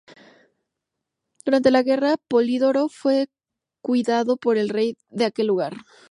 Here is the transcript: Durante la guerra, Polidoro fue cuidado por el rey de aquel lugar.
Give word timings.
Durante 1.45 1.69
la 1.69 1.83
guerra, 1.83 2.15
Polidoro 2.27 2.89
fue 2.89 3.27
cuidado 3.83 4.35
por 4.37 4.57
el 4.57 4.69
rey 4.69 4.97
de 5.09 5.25
aquel 5.25 5.45
lugar. 5.45 5.73